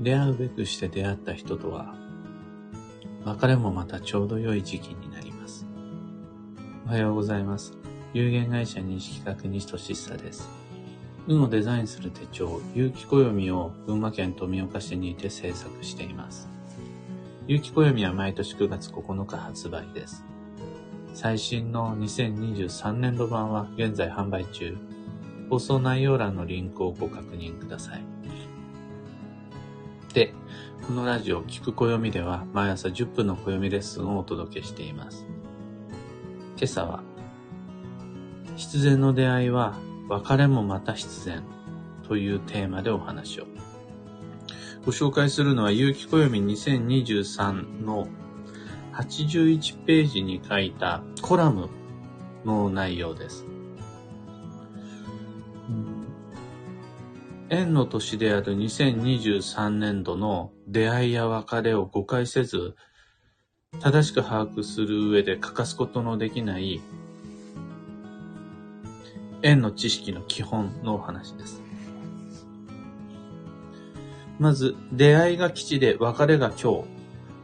[0.00, 1.94] 出会うべくして出会った人とは、
[3.24, 5.66] 別れもまたちょうど良い時期になります。
[6.86, 7.72] おはようございます。
[8.14, 10.48] 有限会社認識確認としさです。
[11.26, 16.48] 運をデザインする手帳、有機暦を群馬県富岡市にて制作しています。
[17.48, 20.24] 有機暦は毎年9月9日発売です。
[21.12, 24.76] 最新の2023年度版は現在販売中。
[25.50, 28.17] 放送内容欄のリンクをご確認ください。
[30.88, 35.26] このラジオ、聞く暦では毎朝10分の暦レッスンをお届けしています。
[36.56, 37.02] 今朝は、
[38.56, 39.74] 必然の出会いは
[40.08, 41.42] 別れもまた必然
[42.08, 43.44] というテーマでお話を。
[44.86, 48.08] ご紹介するのは、有機暦2023の
[48.94, 51.68] 81ページに書いたコラム
[52.46, 53.44] の内容です。
[57.58, 62.76] 縁の年である2023年度の出会いや別れを誤解せず、
[63.80, 66.80] 正しく把握する上で欠かすことのできない
[69.42, 71.60] 縁の知識の基本のお話です。
[74.38, 76.84] まず、出会いが基地で別れが今日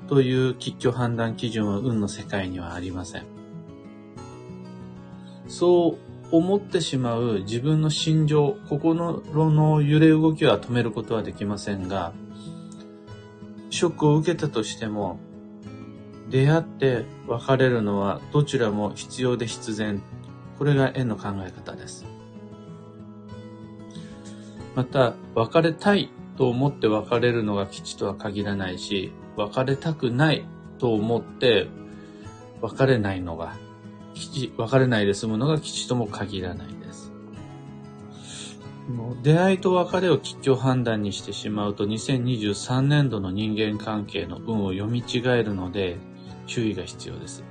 [0.09, 3.25] という吉居判断基準は運の世界にはありません。
[5.49, 12.13] そう思ってしまう自分の心情、心の揺れ動きは止めることはできませんが、
[13.71, 15.21] ショックを受けたとしても、
[16.29, 20.03] 出会って別れるのはどちらも必要で必然。
[20.59, 22.05] これが縁の考え方です。
[24.75, 30.45] また、別れたいと思って別れるのが吉とは限らないし、別れたくない
[30.81, 31.69] と思って
[32.61, 33.55] 別れないのが、
[34.57, 37.13] 別れないで済むのが吉とも限らないです。
[39.23, 45.97] 出会いと別れを吉祥判断にしてしまうと2023年度の人間関係の運を読み違えるので
[46.47, 47.45] 注意が必要です。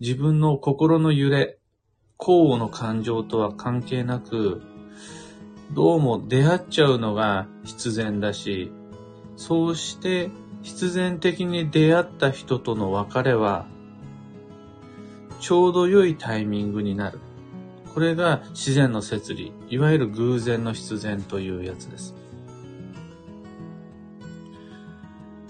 [0.00, 1.58] 自分の心の揺れ、
[2.18, 4.62] 交互の感情とは関係なく、
[5.72, 8.70] どうも出会っちゃうのが必然だし、
[9.36, 10.30] そうして
[10.62, 13.66] 必然的に出会った人との別れは、
[15.44, 17.20] ちょうど良いタイミングになる。
[17.92, 22.14] これが自然の摂理、いわゆる偶然の必然というやつです。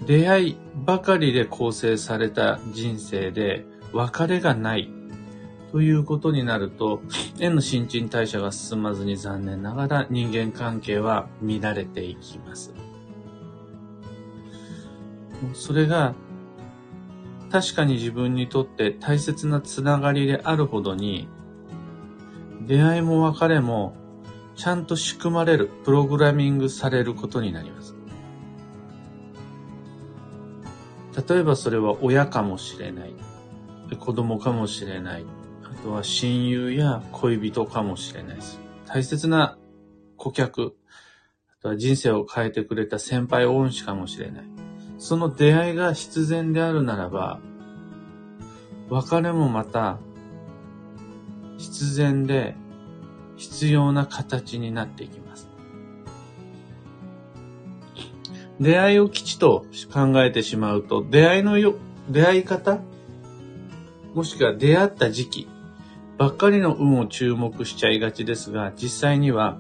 [0.05, 4.91] 出会いばかりで構成された人生で別れがない
[5.71, 7.01] ということになると、
[7.39, 12.75] 縁の新陳代謝が進まずに残念ながら人間関係は乱れていきます。
[15.53, 16.17] それが
[17.51, 21.29] 確かに自分にとって大切なつながりであるほどに、
[22.67, 23.95] 出会いも別れも
[24.57, 27.95] ちゃんと仕組まれる、プログラミングされることになります。
[31.29, 33.15] 例えばそれは親かもしれない。
[33.99, 35.25] 子供かもしれない。
[35.63, 38.59] あとは親友や恋人かもしれないです。
[38.87, 39.57] 大切な
[40.17, 40.77] 顧客、
[41.59, 44.54] あとは人生を変えてくれた先輩恩師かもしれない。
[44.99, 47.41] その出会いが必然であるならば、
[48.89, 49.99] 別れもまた
[51.59, 52.57] 必然で
[53.37, 55.49] 必要な形になっていきます。
[58.61, 61.75] 出会いを基地と考えてしまうと、出会いのよ、
[62.09, 62.79] 出会い方
[64.15, 65.49] もしくは出会った時期、
[66.19, 69.59] ばっかりの運を注目しちゃいがちですが、実際には、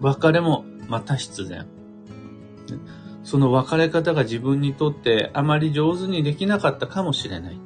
[0.00, 1.66] 別れもまた必然。
[3.28, 7.60] その別れ方が自分にとってあまり上手にできなかったかもしれない。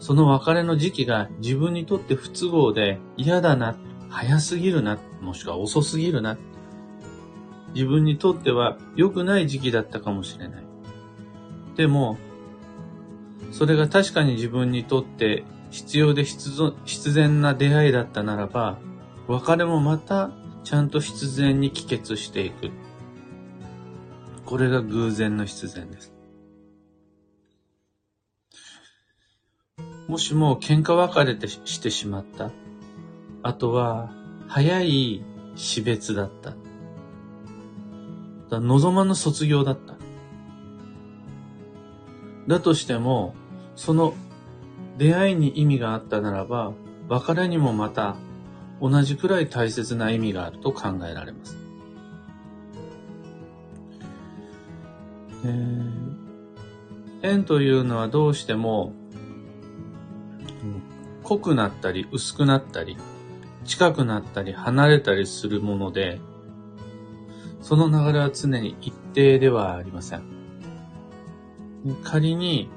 [0.00, 3.76] その別れの時期が自分にとって不都合で嫌だな、
[4.08, 6.36] 早すぎるな、もしくは遅すぎるな。
[7.74, 10.64] 自分にとっては良くない時期だったかもしれない。
[11.76, 12.18] でも、
[13.52, 18.78] それが確かに自分にとって必要で必然な出会いだったならば、
[19.28, 20.32] 別れもまた
[20.64, 22.72] ちゃんと必然に帰結していく。
[24.48, 26.14] これが偶然の必然です。
[30.06, 32.50] もしも喧嘩別れてしてしまった。
[33.42, 34.10] あとは、
[34.46, 35.22] 早い
[35.54, 36.54] 死別だった。
[38.48, 39.96] だ望まぬ卒業だった。
[42.46, 43.34] だとしても、
[43.76, 44.14] その
[44.96, 46.72] 出会いに意味があったならば、
[47.10, 48.16] 別れにもまた
[48.80, 51.67] 同じくらい大切な意味があると考えられます。
[55.44, 56.16] えー、
[57.22, 58.92] 縁というのはどうしても
[61.22, 62.96] 濃くなったり薄くなったり
[63.64, 66.20] 近くなったり離れたりするもので
[67.60, 70.22] その流れは常に一定ではありません。
[72.02, 72.70] 仮に、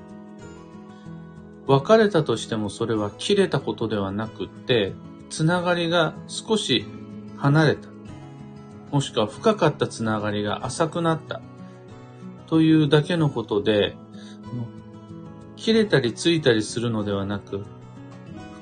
[1.67, 4.93] 別れたとしてもそれは切れたことではなくって、
[5.29, 6.85] つながりが少し
[7.37, 7.87] 離れた。
[8.91, 11.41] もしくは深かったつながりが浅くなった。
[12.51, 13.95] というだけのことで、
[15.55, 17.63] 切れたりついたりするのではなく、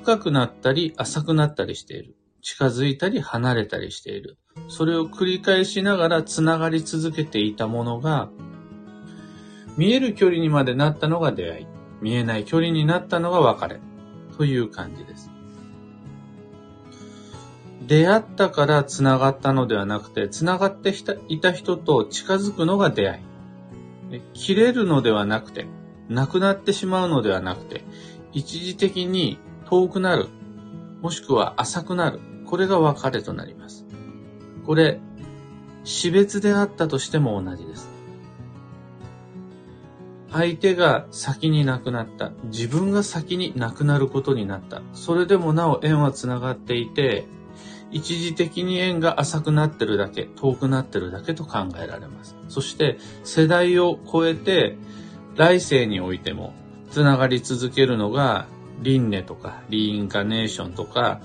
[0.02, 2.14] 深くなったり浅くなったりしている。
[2.40, 4.38] 近づいたり離れたりしている。
[4.68, 8.30] それを繰り返しながら繋がり続けていたものが、
[9.76, 11.66] 見える距離にまでなったのが出会い。
[12.00, 13.80] 見えない距離になったのが別れ。
[14.38, 15.32] という感じです。
[17.88, 20.94] 出会ったから繋がったのではなくて、繋がって
[21.28, 23.29] いた人と近づくのが出会い。
[24.34, 25.66] 切れるのではなくて、
[26.08, 27.84] なくなってしまうのではなくて、
[28.32, 30.26] 一時的に遠くなる、
[31.00, 32.20] もしくは浅くなる。
[32.46, 33.86] これが別れとなります。
[34.66, 35.00] これ、
[35.84, 37.88] 死別であったとしても同じです。
[40.32, 42.32] 相手が先に亡くなった。
[42.44, 44.82] 自分が先に亡くなることになった。
[44.92, 47.26] それでもなお縁は繋がっていて、
[47.90, 52.36] 一時的に縁が浅くなってるだけ、遠くなってるだけと考えられます。
[52.48, 54.76] そして世代を超えて
[55.36, 56.52] 来世においても
[56.90, 58.46] 繋がり続けるのが
[58.82, 61.20] 輪廻とかリインカネーションとか、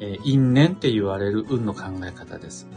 [0.00, 2.68] えー、因縁って言われる運の考え方です。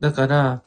[0.00, 0.62] だから、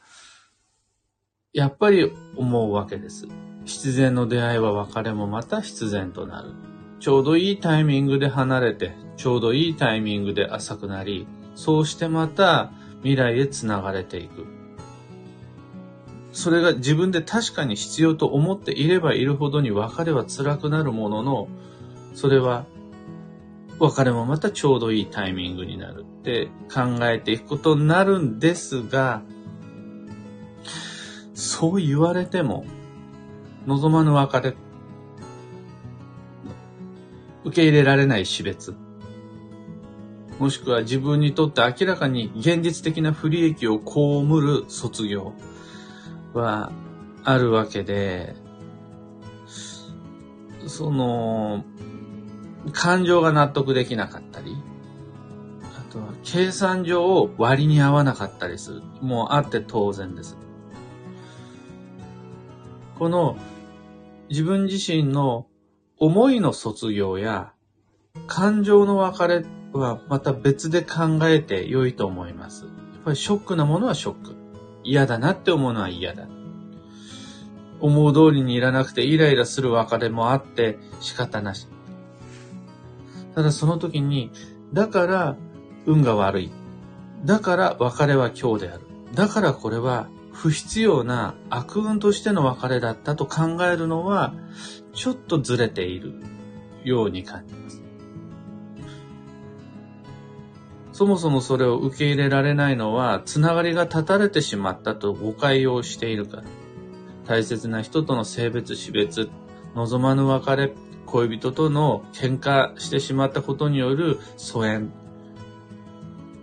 [1.52, 3.28] やっぱり思うわけです。
[3.64, 6.67] 必然の出会いは別れもまた必然となる。
[7.00, 12.70] ちょうどいいタイミングで離れて、ちょうどいいタイミングで浅くなり、そうしてまた
[13.02, 14.46] 未来へ繋がれていく。
[16.32, 21.48] それが自分で確かに必要と思っていればいるほどに別れは辛くなるものの、
[22.14, 22.66] それは
[23.78, 29.22] 別れもまたちょうどいいタイミングになるって考えていくことになるんですが、
[31.34, 32.64] そう言われても、
[33.66, 34.54] 望まぬ別れ、
[37.48, 38.74] 受け入れられない死別、
[40.38, 45.32] もしくは自分にとって明らかに現実的な不利益を被る卒業
[46.32, 46.70] は
[47.24, 48.36] あるわけで、
[50.66, 51.64] その、
[52.72, 54.56] 感情が納得できなかったり、
[55.76, 58.82] あとは計算上割に合わなかったりする。
[59.00, 60.36] もうあって当然です。
[62.98, 63.36] この
[64.28, 65.46] 自分自身の
[66.00, 67.52] 思いの卒業や
[68.26, 72.64] 感情の別れはまた別で考えて良いと思います。
[72.64, 72.72] やっ
[73.04, 74.36] ぱりショックなものはショック。
[74.84, 76.26] 嫌だなって思うのは嫌だ。
[77.80, 81.68] 思う通りにいらなくてイライラする別れもあって仕方なし。
[83.34, 84.30] ただその時に、
[84.72, 85.36] だから
[85.86, 86.52] 運が悪い。
[87.24, 88.82] だから別れは今日である。
[89.14, 94.34] だからこれは不必要な悪運としての別れだったと考えるのは、
[94.94, 96.14] ちょっとずれている
[96.84, 97.82] ように感じます。
[100.92, 106.44] そもそもそれを受け入れられないのは、つながりが断たれてしまったと誤解をしているから。
[107.26, 109.30] 大切な人との性別、死別、
[109.74, 110.72] 望まぬ別れ、
[111.06, 114.92] 恋人との喧嘩してしまったことによる疎遠。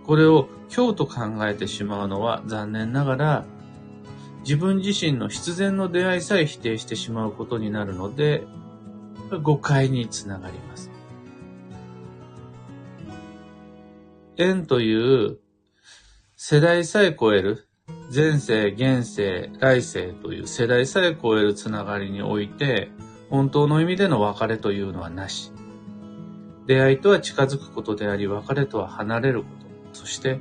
[0.04, 3.44] これを今日と考えてしまうのは残念ながら
[4.46, 8.44] 自分自身の必然の出会いさえ否定してしまうことになるので
[9.42, 10.92] 誤解につながります。
[14.36, 14.94] 縁とい
[15.26, 15.38] う
[16.36, 17.66] 世代さえ超える
[18.14, 22.90] 前世、現世、来世という世代さえ超えるつながりにおいて
[23.30, 25.50] 本当の意味での別れというのはなし。
[26.68, 29.66] 出会いとは近づくことであり、別れとは離れること。
[29.92, 30.40] そして、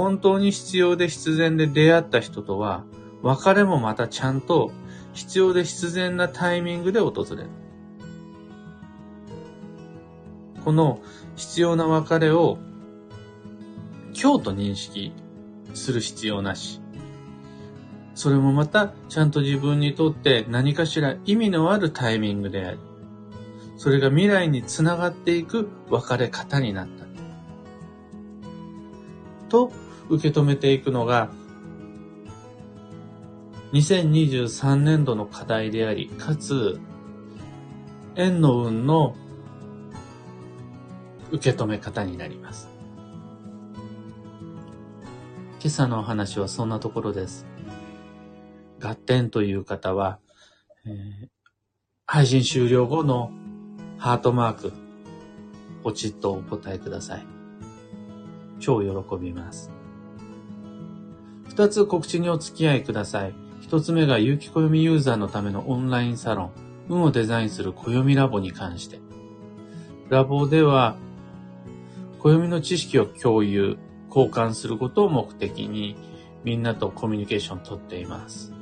[0.00, 2.84] 本当に必要で必然で出会った人とは、
[3.20, 4.72] 別れもまたちゃんと
[5.12, 7.50] 必要で必然なタイミングで訪れる。
[10.64, 11.02] この
[11.36, 12.56] 必要な別れを
[14.18, 15.12] 今日と認識
[15.74, 16.80] する必要なし。
[18.14, 22.78] それもまたちゃんと自分にとって何かしら意味のあるタイミングであり、
[23.76, 27.04] それが未来につながっていく別れ方になった。
[29.50, 29.70] と
[30.10, 31.30] 受け止めていくのが、
[33.72, 36.80] 2023年度の課題であり、かつ、
[38.16, 39.14] 縁の運の
[41.30, 42.68] 受け止め方になります。
[45.60, 47.46] 今朝のお話はそんなところです。
[48.82, 50.18] 合点という方は、
[50.84, 51.28] えー、
[52.06, 53.30] 配信終了後の
[53.98, 54.72] ハートマーク、
[55.84, 57.26] ポチッとお答えください。
[58.58, 59.79] 超喜びます。
[61.60, 63.34] 二つ告知にお付き合いください。
[63.60, 66.50] 一つ目が有機暦ユーザーのためのオンラインサロン、
[66.88, 68.98] 運をデザインする暦ラボに関して。
[70.08, 70.96] ラボでは、
[72.18, 73.76] 暦の知識を共有、
[74.08, 75.96] 交換することを目的に、
[76.44, 78.54] みんなとコミュニケーションをとっています。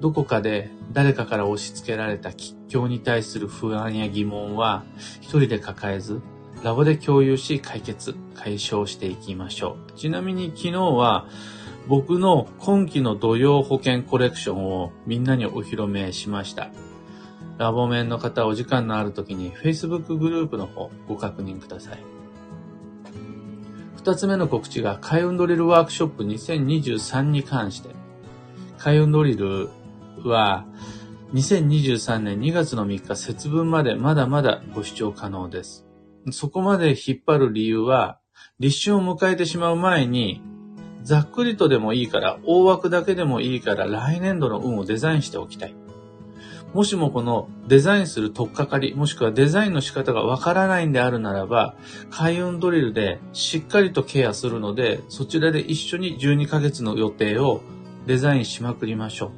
[0.00, 4.84] どこかで誰かから押し付けられた吉祥に対する不安や疑問は
[5.20, 6.20] 一人で抱えず、
[6.62, 9.92] ラボで共有し解決、解消していきましょう。
[9.98, 11.26] ちなみに昨日は
[11.88, 16.70] 僕の今期の土曜保険コレクションをみんなにお披露目しました。
[17.58, 21.98] ラボ面の方お時間のある時に Facebook グループの方ご確認ください。
[23.96, 27.90] 二つ目の告知が開運ドリルワークショップ2023に関して。
[28.78, 29.70] 開運ドリル
[30.24, 30.66] は
[31.34, 35.86] 2023年2月の3日節分までまだまだご視聴可能です。
[36.32, 38.18] そこまで引っ張る理由は
[38.58, 40.42] 立春を迎えてしまう前に
[41.06, 45.76] ざっくりとでもいいから、大枠だけでもいいから来年度の運をデザインしておきたい。
[46.74, 51.76] もしもこのデザインする取っかかり、もしくはデザインの仕方がわからないんであるならば、
[52.10, 57.60] 開運ドリルでしっかりとケアするので、そちらで一緒に12ヶ月の予定を
[58.08, 59.30] デザインしまくりましょう。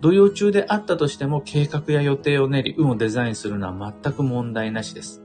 [0.00, 5.24] 土曜中であったとしても計画や予定を練り、運をデザインするのは全く問題なしです。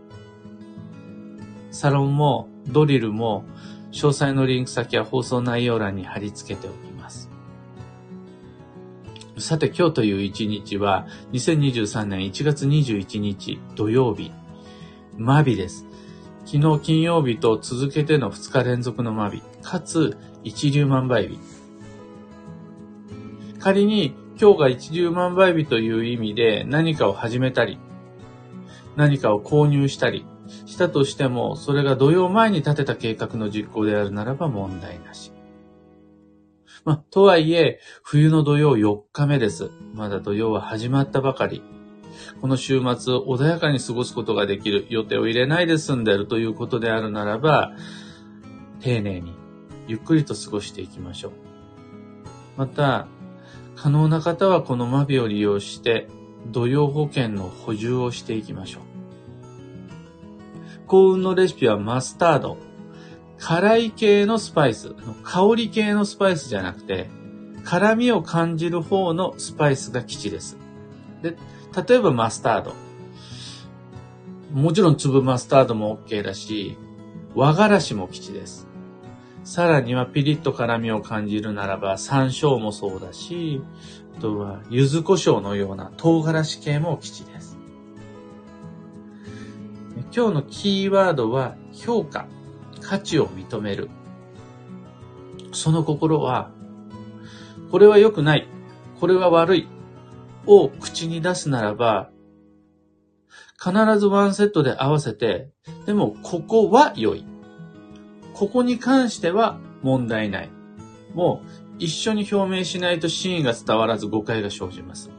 [1.69, 3.45] サロンもドリルも
[3.91, 7.29] 詳細のリンク先は放送内容欄に貼り付けておきます。
[9.37, 14.31] さて今日という一日は2023年1月21日土曜日、
[15.17, 15.85] マビです。
[16.45, 21.39] 昨日金曜日と続けての2日連続のマビ、かつ一粒万倍日。
[23.59, 27.77] 仮に今日が一粒万倍日という意味で何かを始めたり、
[28.95, 30.25] 何かを購入したり、
[30.65, 35.31] したとしても、それが土曜前に立てた計画の実行であるならば問題なし。
[36.85, 39.71] ま、とはいえ、冬の土曜4日目です。
[39.93, 41.61] まだ土曜は始まったばかり。
[42.41, 47.73] この週末、穏やかに過ごすことができる、予定を入れないで済んでるということであるならば、
[48.79, 49.33] 丁寧に、
[49.87, 51.31] ゆっくりと過ごしていきましょう。
[52.57, 53.07] また、
[53.75, 56.07] 可能な方はこのマビを利用して、
[56.47, 58.98] 土曜保険の補充をしていきましょう。
[60.89, 62.57] 幸運のレシピはマスタード。
[63.37, 64.95] 辛い系のスパイス。
[65.23, 67.11] 香り系のスパイスじゃなくて、
[67.63, 70.57] 辛みを感じる方のスパイスが基地です。
[71.21, 71.37] で、
[71.87, 72.73] 例えばマスタード。
[74.51, 76.75] もちろん粒マスタードも OK だし、
[77.35, 78.67] 和辛子も基地です。
[79.43, 83.61] さらにはピリッと辛みを感じるならば山椒もそうだし、
[84.17, 87.38] あとは柚子胡椒のような唐辛子系も基地です。
[90.15, 92.27] 今日のキーワードは評価、
[92.81, 93.89] 価値を認める。
[95.53, 96.51] その心は、
[97.71, 98.47] これは良くない、
[98.99, 99.67] これは悪い
[100.47, 102.09] を口に出すならば、
[103.61, 105.49] 必ずワンセットで合わせて、
[105.85, 107.23] でもここは良い。
[108.33, 110.49] ここに関しては問題ない。
[111.13, 115.11] もう一緒に表明しないと真意が伝わらず誤解が生じます。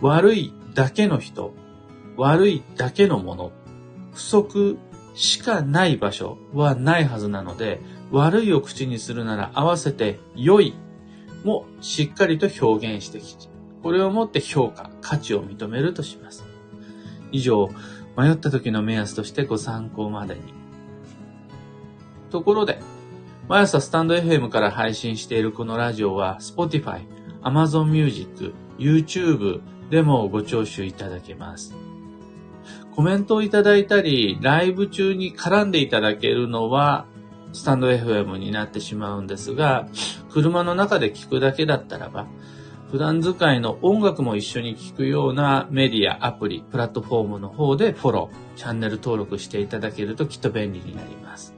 [0.00, 1.54] 悪いだけの人、
[2.16, 3.52] 悪いだけのもの
[4.12, 4.78] 不足
[5.14, 10.74] しかない場所はないはずなので、悪いを口にするなら合わせて良い
[11.44, 13.48] もしっかりと表現してきて、
[13.82, 16.44] これをもって評価、価値を認めるとします。
[17.32, 17.70] 以上、
[18.16, 20.40] 迷った時の目安としてご参考までに。
[22.30, 22.78] ところで、
[23.48, 27.02] 毎朝スタンド FM から配信しているこのラジオは Spotify、
[27.42, 31.74] Amazon Music、YouTube でもご聴取いただけます。
[32.94, 37.06] コメントをいただいたり、ライブ中に絡んでいただけるのは、
[37.52, 39.88] スタンド FM になってしまうんですが、
[40.30, 42.26] 車の中で聞くだけだったらば、
[42.90, 51.54] 普段使いの音楽も一緒に聞くようなメディア、アプリ、プラットフォームの方でフォロー、チャンネル登録していただけるときっと便利になります。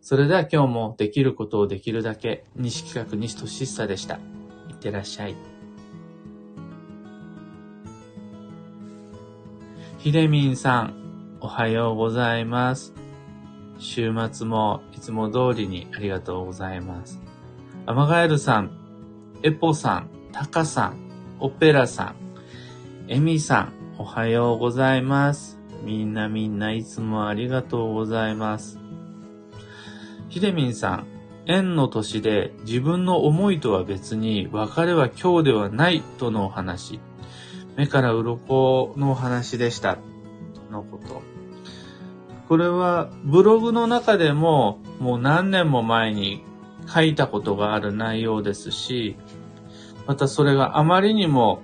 [0.00, 4.14] それでは今日もできることをできるだけ、西企画西俊久でした。
[4.68, 5.59] いってらっしゃい。
[10.02, 10.94] ひでみんさん、
[11.42, 12.94] おはようございます。
[13.78, 17.20] 週末もいつも通りにありがとうございます。
[17.84, 18.70] アマガエルさん、
[19.42, 20.96] エポさん、タカさん、
[21.38, 22.16] オペラさん、
[23.08, 25.58] エミさん、おはようございます。
[25.84, 28.78] みんなみんないつもありがとうございます。
[30.30, 31.06] ひでみんさん、
[31.44, 37.00] 縁の年で自分の思いとは別に別れは今日ではないとのお話。
[37.76, 39.98] 目から鱗のお話でした。
[40.70, 41.22] のこと。
[42.48, 46.44] これはブログの中でももう何年も前に
[46.92, 49.16] 書いたことがある内容ですし、
[50.06, 51.62] またそれがあまりにも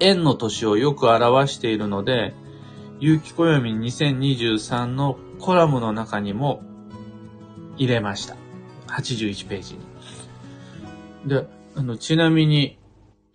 [0.00, 2.34] 円の年をよく表しているので、
[3.00, 6.62] 有機暦2023のコラムの中にも
[7.76, 8.36] 入れました。
[8.88, 9.80] 81ページに。
[11.26, 12.78] で、あの、ちなみに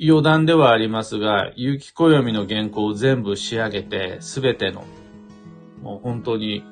[0.02, 4.86] 余談ではありますが、有機暦の原稿を全部仕上げて、すべての、
[5.82, 6.64] もう本当に、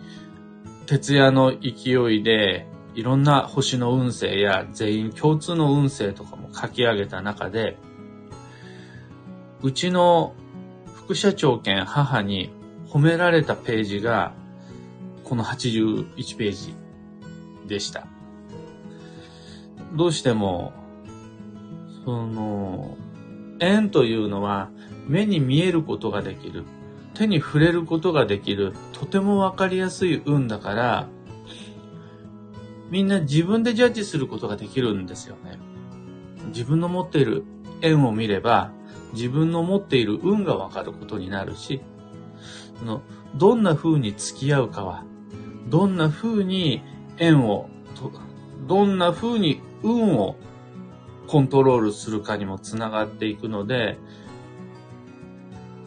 [0.85, 7.77] 徹夜の勢いで、いろんな星の運勢や全員共通の運勢とかも書き上げた中で、
[9.61, 10.33] うちの
[10.95, 12.49] 副社長兼母に
[12.87, 14.33] 褒められたページが、
[15.25, 16.75] この81ページ
[17.67, 18.07] でした。
[19.97, 20.71] どうしても、
[22.05, 22.97] その、
[23.59, 24.69] 縁というのは
[25.07, 26.63] 目に見えることができる。
[27.13, 28.73] 手に触れることができる。
[28.93, 31.07] とてもわかりやすい運だから、
[32.89, 35.59] みんな自分でジャッジすることができるんですよね。
[36.47, 37.43] 自分の持っている
[37.81, 38.71] 縁を見れば、
[39.13, 41.81] 自分の持っている運がわかることになるし、
[42.85, 43.01] の
[43.35, 45.03] どんな風に付き合うかは、
[45.69, 46.81] どんな風に
[47.17, 47.69] 縁を、
[48.67, 50.35] どんな風に運を
[51.27, 53.97] コントロールするかにもつながっていくので、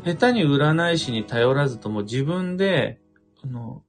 [0.05, 3.01] 下手に占い師に頼らずとも自分で、
[3.43, 3.83] あの、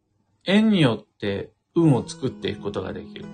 [0.45, 3.25] 縁によって運を作っていくことができる。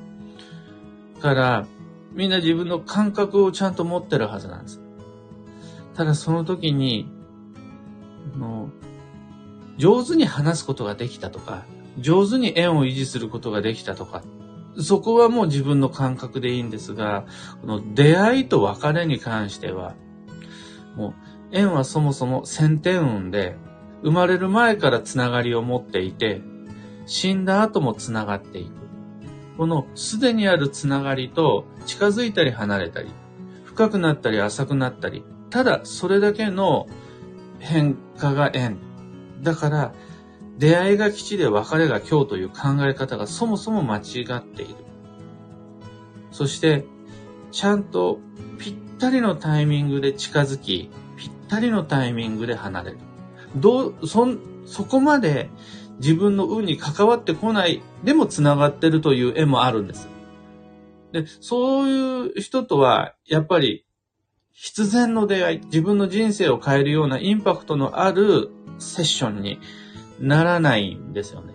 [1.22, 1.68] から、
[2.12, 4.82] みんな自分の感覚をちゃんと持ってるはずなんです。
[5.96, 7.10] ただその時に、
[8.36, 8.70] あの
[9.78, 11.66] 上手に話すことができたとか、
[12.00, 14.24] 上手に縁を維持することができたとか
[14.80, 17.26] そこはもう自分の感覚でいいんですが、
[17.62, 19.96] この出会いと別れに関しては、
[20.96, 21.14] もう
[21.52, 23.56] 縁はそもそも先天運で、
[24.04, 26.42] 生まれる前からつながりを持っていて、
[27.06, 28.72] 死んだ後もつながっていく。
[29.58, 33.10] このすでにあるつながりと近づいたり離れたり、
[33.64, 36.88] 深くなったり浅くなったり、ただそれだけの
[37.60, 38.78] 変化が縁。
[39.42, 39.94] だから、
[40.58, 44.76] 出会いが吉で別れが今日という考え方がそもそも間違っている。
[46.32, 46.86] そして、
[47.52, 48.20] ちゃんと
[48.58, 52.98] ぴったりのタイミングで近づき、ぴったりのタイミングで離れる。
[53.56, 54.28] どう、そ、
[54.66, 55.50] そこまで
[56.00, 60.10] 自分の運に関わってこない、でも繋がってるという絵もあるんです。
[61.12, 63.86] で、そういう人とは、やっぱり、
[64.52, 69.60] 必然の出会い、自分の人生を変えるようなインパクトのあるセッションに
[70.20, 71.54] ならないんですよね。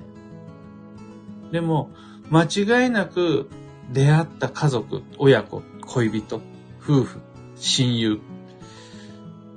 [1.50, 1.90] でも、
[2.30, 3.48] 間違いなく
[3.92, 6.40] 出会った家族、親子、恋人、
[6.80, 7.20] 夫婦、
[7.56, 8.20] 親友。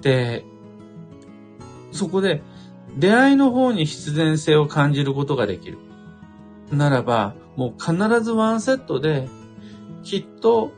[0.02, 0.46] で、
[1.92, 2.42] そこで
[2.98, 5.78] 出会いの方に必然性を感じることができる。
[6.72, 9.28] ならば、もう必ずワンセットで、
[10.04, 10.72] きっと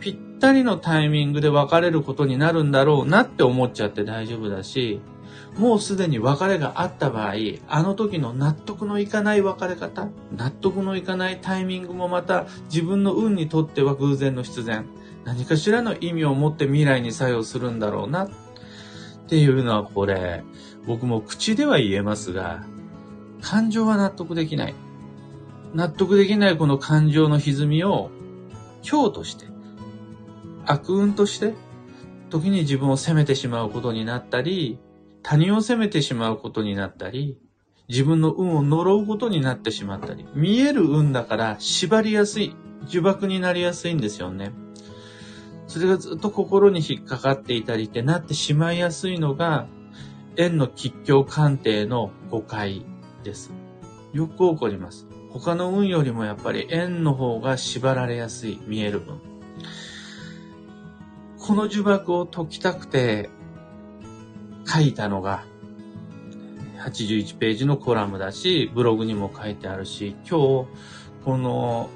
[0.00, 5.00] ぴったりのタイミングで別れることになるんだろうなって思っちゃって大丈夫だし、
[5.56, 7.34] もうすでに別れがあった場合、
[7.68, 14.86] あの時の納得のいかない別れ方、納得のいかないタイミングもまた自分の運にとっては偶然の必然、
[15.24, 18.30] 何かしらの意味を持って未来に作用するんだろうなっ
[19.28, 20.44] ていうのはこれ、
[20.86, 22.64] 僕も口では言えますが、
[23.42, 24.74] 感情は納得できない。
[25.74, 28.10] 納得できないこの感情の歪みを
[28.88, 29.46] 今日として、
[30.64, 31.54] 悪運として、
[32.30, 34.78] 時に自分を責めてしまうことになったり、
[35.22, 37.38] 他人を責めてしまうことになったり、
[37.88, 42.54] 自分の運を呪うことになってしまったり、見える運だから縛りやすい、
[42.88, 44.52] 呪縛になりやすいんですよね。
[45.66, 49.66] それがずっと心に引っかかっていたりってなってしまいやすいのが、
[50.36, 52.84] 縁の吉凶鑑定の誤解
[53.24, 53.52] です。
[54.12, 55.06] よく起こります。
[55.30, 59.20] 他の運よりもやっぱり縁の方が縛られやすい、見える分。
[61.38, 63.30] この呪縛を解きたくて
[64.68, 65.44] 書いたのが、
[66.78, 70.68] 81ページのコラムだし、ブログにも書いてあるし、今日、
[71.24, 71.88] この、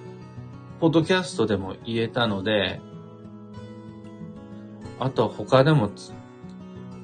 [0.81, 2.81] ポッドキャストでも言えたので、
[4.99, 6.13] あとは他でもツ、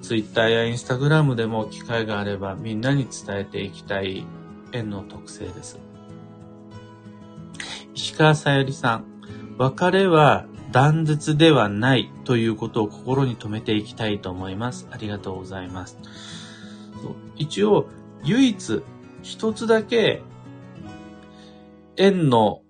[0.02, 4.24] ツイッターやインスタグラムでも機会があればみんなに伝えていきたい
[4.72, 5.78] 縁の特性です。
[7.94, 9.04] 石川さゆりさん、
[9.58, 14.86] 別れは断絶ではないということを心に留めていきたいと思います。
[14.90, 15.98] ありがとうございます。
[17.36, 17.88] 一応、
[18.24, 18.82] 唯一
[19.22, 20.22] 一つだけ
[21.96, 22.62] 縁の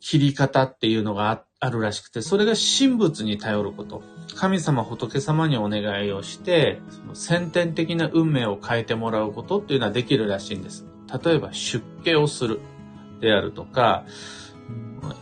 [0.00, 4.02] 切り方っていうのがあるらしくて、それが神仏に頼ること。
[4.34, 10.86] 神様仏様にお願いをして、その先天的な運命を変えてもらうことっていうのはできるらしいんです。
[11.22, 12.60] 例えば出家をする
[13.20, 14.04] であるとか、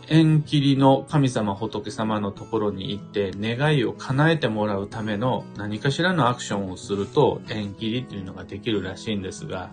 [0.07, 9.71] 縁切りの神様仏様のところに行って願いを叶えてもらうための何かしらのアクションをすると縁切りっていうのができるらしいんですが、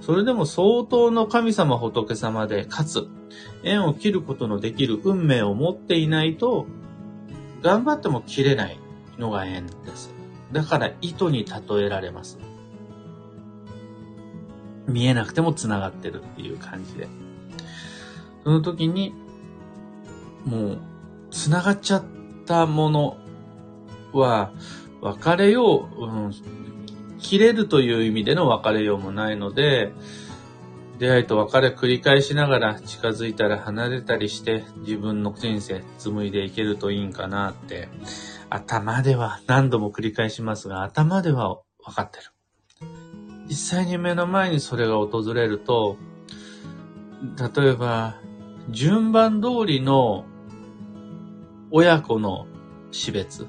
[0.00, 3.08] それでも相当の神様仏様で、かつ
[3.62, 6.66] 縁を切ることのできる運命を持っていないと、
[7.62, 8.78] 頑張っても切れない
[9.18, 10.12] のが縁です。
[10.50, 12.38] だから糸に例えられます。
[14.88, 17.08] 見えなくても繋がってるっていう感じで。
[18.44, 19.14] その時に、
[20.44, 20.78] もう、
[21.30, 22.04] 繋がっちゃっ
[22.46, 23.16] たもの
[24.12, 24.52] は、
[25.00, 26.32] 別れよう、うん、
[27.18, 29.92] 切れるという意味での別れようもないので、
[31.02, 37.88] 出会いと別れ繰り返しながら近づいたら離れたりして自分の人生紡いでいけるといいんかなって
[38.48, 42.26] 頭では何度も繰り返しますが頭では分かってる。
[43.48, 45.96] 実際に目の前にそれが訪れると
[47.56, 48.14] 例えば
[48.70, 50.24] 順番通りの
[51.74, 52.46] 親子の
[52.90, 53.46] 死別。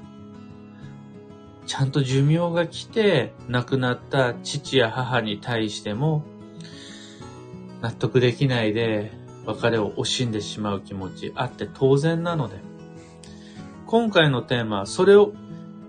[1.66, 6.24] ちゃんと寿命が来て亡くなった父や母に対しても
[7.82, 9.12] 納得できないで
[9.44, 12.56] 別れを惜しんでしまう気持ちあって当然なので、
[13.86, 15.34] 今回のテーマはそれを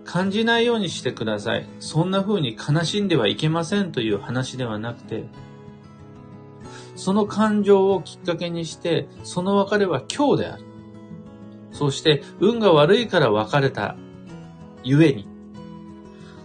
[0.03, 1.65] 感じないようにしてください。
[1.79, 5.23] そんな風に悲しんではいけませんという話ではなくて、
[6.97, 10.64] その感情をきっかけにして、その別れは今日である。
[11.75, 13.97] そして運が悪いから別れた
[14.83, 15.27] ゆえに、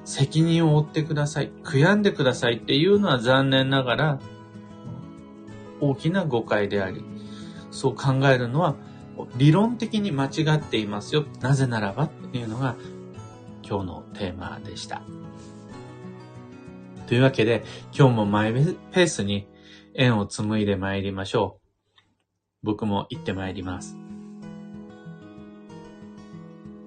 [0.04, 1.52] 責任を負ってください。
[1.62, 4.20] 悔やんでくださいっていうのは残念ながら
[5.80, 7.04] 大きな誤解であり、
[7.70, 8.74] そう考えるのは
[9.36, 11.24] 理論的に間違っていますよ。
[11.40, 12.74] なぜならばっていうのが
[13.62, 15.00] 今日のテーマでした。
[17.06, 17.62] というわけで
[17.96, 19.46] 今日もマイペースに
[19.94, 21.68] 縁を紡いで参りましょう。
[22.64, 23.99] 僕も行って参ります。